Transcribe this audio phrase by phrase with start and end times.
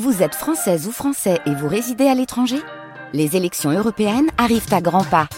[0.00, 2.56] Vous êtes française ou français et vous résidez à l'étranger?
[3.12, 5.28] Les élections européennes arrivent à grands pas.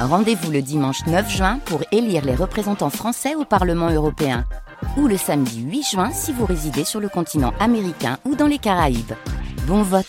[0.00, 4.46] Rendez-vous le dimanche 9 juin pour élire les représentants français au Parlement européen.
[4.96, 8.56] Ou le samedi 8 juin si vous résidez sur le continent américain ou dans les
[8.56, 9.12] Caraïbes.
[9.66, 10.06] Bon vote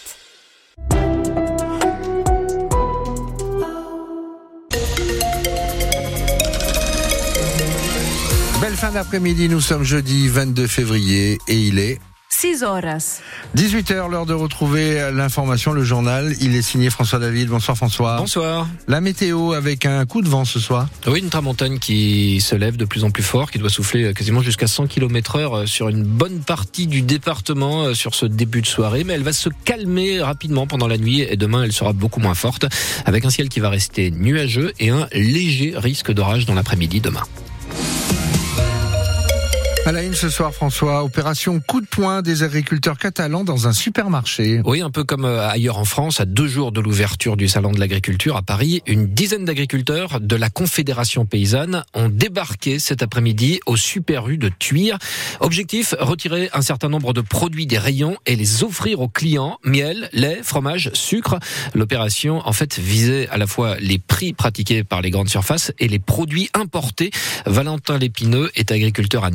[8.61, 12.00] Belle fin d'après-midi, nous sommes jeudi 22 février et il est
[12.41, 13.19] 6 horas.
[13.57, 16.33] 18h, l'heure de retrouver l'information, le journal.
[16.39, 17.50] Il est signé François David.
[17.50, 18.15] Bonsoir François.
[18.15, 18.65] Bonsoir.
[18.87, 20.87] La météo avec un coup de vent ce soir.
[21.05, 24.41] Oui, une tramontagne qui se lève de plus en plus fort, qui doit souffler quasiment
[24.41, 28.67] jusqu'à 100 km heure sur une bonne partie du département euh, sur ce début de
[28.67, 32.22] soirée, mais elle va se calmer rapidement pendant la nuit et demain elle sera beaucoup
[32.22, 32.67] moins forte
[33.06, 37.23] avec un ciel qui va rester nuageux et un léger risque d'orage dans l'après-midi demain.
[39.89, 43.73] À la une ce soir, François, opération coup de poing des agriculteurs catalans dans un
[43.73, 44.62] supermarché.
[44.64, 47.72] Oui, un peu comme euh, ailleurs en France, à deux jours de l'ouverture du salon
[47.72, 53.62] de l'agriculture à Paris, une dizaine d'agriculteurs de la Confédération paysanne ont débarqué cet après-midi
[53.66, 55.00] au Super U de Tuire.
[55.40, 59.58] Objectif, retirer un certain nombre de produits des rayons et les offrir aux clients.
[59.64, 61.40] Miel, lait, fromage, sucre.
[61.74, 65.88] L'opération, en fait, visait à la fois les prix pratiqués par les grandes surfaces et
[65.88, 67.09] les produits importés.
[67.48, 69.31] Valentin Lépineux est agriculteur à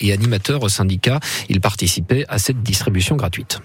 [0.00, 1.20] Et animateur au syndicat.
[1.48, 3.60] Il participait à cette distribution gratuite.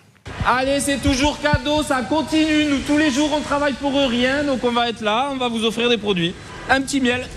[0.46, 2.66] Allez, c'est toujours cadeau, ça continue.
[2.70, 4.44] Nous, tous les jours, on travaille pour eux rien.
[4.44, 6.34] Donc, on va être là, on va vous offrir des produits.
[6.70, 7.28] Un petit miel.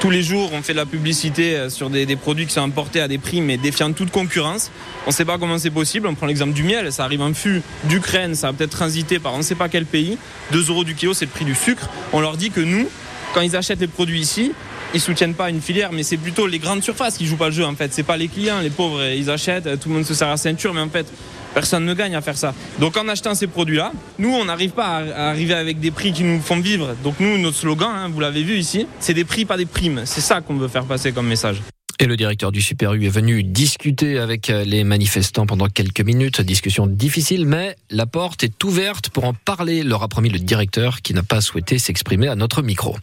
[0.00, 3.00] Tous les jours, on fait de la publicité euh, sur des, produits qui sont importés
[3.02, 4.70] à des prix, mais défiant toute concurrence.
[5.04, 6.06] On ne sait pas comment c'est possible.
[6.06, 6.90] On prend l'exemple du miel.
[6.92, 8.34] Ça arrive en fût d'Ukraine.
[8.34, 10.16] Ça va peut-être transité par on ne sait pas quel pays.
[10.52, 11.88] 2 euros du kilo, c'est le prix du sucre.
[12.12, 12.88] On leur dit que nous,
[13.34, 14.52] quand ils achètent les produits ici,
[14.94, 17.52] ils soutiennent pas une filière, mais c'est plutôt les grandes surfaces qui jouent pas le
[17.52, 17.92] jeu en fait.
[17.92, 20.74] C'est pas les clients, les pauvres, ils achètent, tout le monde se sert à ceinture,
[20.74, 21.06] mais en fait,
[21.54, 22.54] personne ne gagne à faire ça.
[22.78, 26.24] Donc en achetant ces produits-là, nous, on n'arrive pas à arriver avec des prix qui
[26.24, 26.94] nous font vivre.
[27.04, 30.02] Donc nous, notre slogan, hein, vous l'avez vu ici, c'est des prix, pas des primes.
[30.04, 31.60] C'est ça qu'on veut faire passer comme message.
[32.02, 36.40] Et le directeur du Super U est venu discuter avec les manifestants pendant quelques minutes.
[36.40, 41.02] Discussion difficile, mais la porte est ouverte pour en parler, leur a promis le directeur
[41.02, 42.96] qui n'a pas souhaité s'exprimer à notre micro.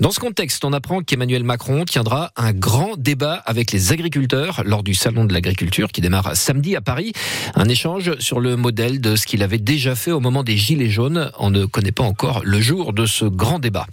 [0.00, 4.82] Dans ce contexte, on apprend qu'Emmanuel Macron tiendra un grand débat avec les agriculteurs lors
[4.82, 7.12] du Salon de l'agriculture qui démarre samedi à Paris.
[7.54, 10.90] Un échange sur le modèle de ce qu'il avait déjà fait au moment des Gilets
[10.90, 11.30] jaunes.
[11.38, 13.86] On ne connaît pas encore le jour de ce grand débat.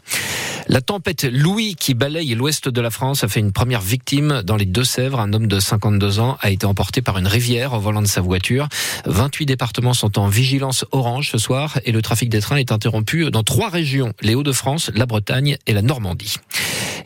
[0.69, 4.57] La tempête Louis qui balaye l'ouest de la France a fait une première victime dans
[4.57, 5.19] les Deux-Sèvres.
[5.19, 8.19] Un homme de 52 ans a été emporté par une rivière au volant de sa
[8.19, 8.67] voiture.
[9.05, 13.31] 28 départements sont en vigilance orange ce soir et le trafic des trains est interrompu
[13.31, 16.35] dans trois régions, les Hauts-de-France, la Bretagne et la Normandie.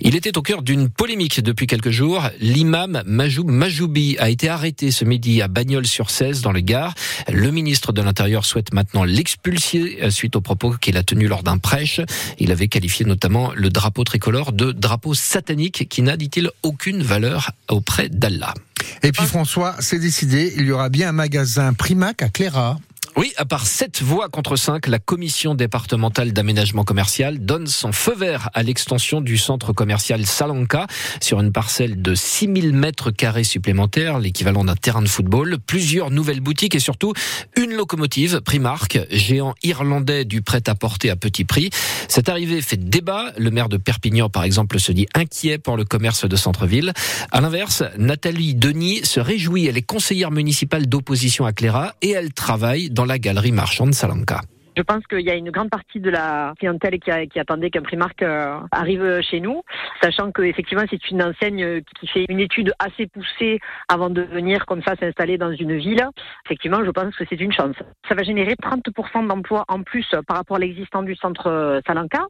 [0.04, 2.28] Il était au cœur d'une polémique depuis quelques jours.
[2.40, 6.96] L'imam Majoub Majoubi a été arrêté ce midi à Bagnols-sur-Cèze dans le Gard.
[7.32, 11.60] Le ministre de l'Intérieur souhaite maintenant l'expulser suite aux propos qu'il a tenus lors d'un
[11.60, 12.02] prêche.
[12.40, 17.52] Il avait qualifié notamment le drapeau tricolore de drapeau satanique qui n'a, dit-il, aucune valeur
[17.70, 18.56] auprès d'Allah.
[19.04, 22.80] Et puis François, c'est décidé, il y aura bien un magasin Primac à Cléra.
[23.18, 28.16] Oui, à part 7 voix contre 5, la commission départementale d'aménagement commercial donne son feu
[28.16, 30.88] vert à l'extension du centre commercial Salanka
[31.20, 36.40] sur une parcelle de 6000 mètres carrés supplémentaires, l'équivalent d'un terrain de football, plusieurs nouvelles
[36.40, 37.14] boutiques et surtout
[37.58, 41.70] une locomotive Primark, géant irlandais du prêt-à-porter à petit prix.
[42.08, 43.34] Cette arrivée fait débat.
[43.38, 46.94] Le maire de Perpignan, par exemple, se dit inquiet pour le commerce de centre-ville.
[47.32, 49.68] À l'inverse, Nathalie Denis se réjouit.
[49.68, 54.42] Elle est conseillère municipale d'opposition à Cléra et elle travaille dans la galerie marchande Salanka.
[54.78, 57.82] Je pense qu'il y a une grande partie de la clientèle qui, qui attendait qu'un
[57.82, 59.64] Primark euh, arrive chez nous,
[60.02, 63.60] sachant que effectivement c'est une enseigne qui fait une étude assez poussée
[63.90, 66.08] avant de venir comme ça s'installer dans une ville.
[66.46, 67.76] Effectivement, je pense que c'est une chance.
[68.08, 72.26] Ça va générer 30% d'emplois en plus par rapport à l'existant du centre euh, Salanka.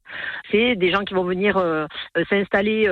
[0.50, 1.86] C'est des gens qui vont venir euh,
[2.30, 2.88] s'installer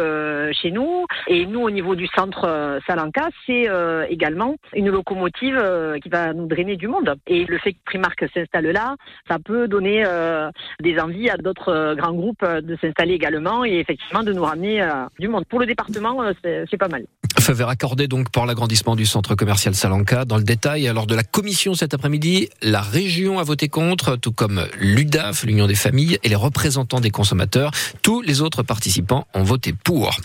[0.53, 3.67] chez nous et nous au niveau du centre Salanka, c'est
[4.09, 5.61] également une locomotive
[6.01, 7.15] qui va nous drainer du monde.
[7.27, 8.95] Et le fait que Primark s'installe là,
[9.27, 10.49] ça peut donner euh,
[10.81, 14.43] des envies à d'autres euh, grands groupes euh, de s'installer également et effectivement de nous
[14.43, 14.87] ramener
[15.19, 15.45] du monde.
[15.49, 17.05] Pour le département, c'est pas mal.
[17.39, 20.25] Feu accordé donc pour l'agrandissement du centre commercial Salanca.
[20.25, 24.31] Dans le détail, alors de la commission cet après-midi, la région a voté contre, tout
[24.31, 27.71] comme l'UDAF, l'Union des familles, et les représentants des consommateurs.
[28.01, 30.17] Tous les autres participants ont voté pour.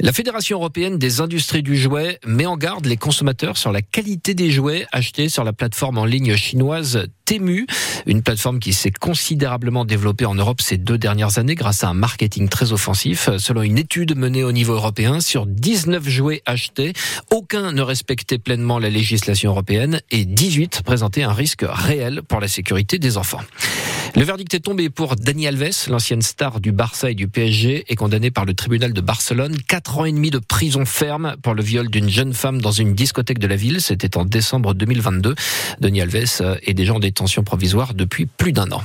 [0.00, 4.34] La Fédération européenne des industries du jouet met en garde les consommateurs sur la qualité
[4.34, 7.64] des jouets achetés sur la plateforme en ligne chinoise Temu,
[8.06, 11.94] une plateforme qui s'est considérablement développée en Europe ces deux dernières années grâce à un
[11.94, 13.30] marketing très offensif.
[13.38, 16.92] Selon une étude menée au niveau européen, sur 19 jouets achetés,
[17.30, 22.48] aucun ne respectait pleinement la législation européenne et 18 présentaient un risque réel pour la
[22.48, 23.42] sécurité des enfants.
[24.16, 27.94] Le verdict est tombé pour Dani Alves, l'ancienne star du Barça et du PSG, est
[27.96, 29.56] condamné par le tribunal de Barcelone.
[29.68, 32.94] Quatre ans et demi de prison ferme pour le viol d'une jeune femme dans une
[32.94, 33.80] discothèque de la ville.
[33.80, 35.34] C'était en décembre 2022.
[35.80, 38.82] Dani Alves est déjà en détention provisoire depuis plus d'un an.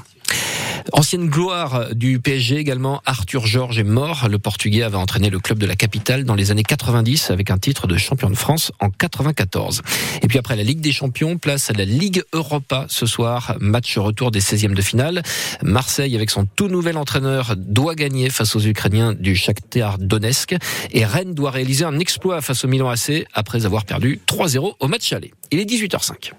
[0.92, 4.28] Ancienne gloire du PSG également, Arthur Georges est mort.
[4.30, 7.58] Le Portugais avait entraîné le club de la capitale dans les années 90 avec un
[7.58, 9.82] titre de champion de France en 94.
[10.22, 13.56] Et puis après la Ligue des Champions, place à la Ligue Europa ce soir.
[13.60, 15.24] Match retour des 16e de finale.
[15.64, 20.56] Marseille, avec son tout nouvel entraîneur, doit gagner face aux Ukrainiens du Shakhtar Donetsk.
[20.92, 24.88] Et Rennes doit réaliser un exploit face au Milan AC après avoir perdu 3-0 au
[24.88, 25.34] match aller.
[25.52, 26.36] Il est 18h05.